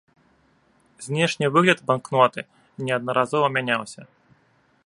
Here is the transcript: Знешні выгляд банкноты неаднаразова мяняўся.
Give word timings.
Знешні 1.07 1.51
выгляд 1.57 1.79
банкноты 1.91 2.41
неаднаразова 2.87 3.47
мяняўся. 3.59 4.01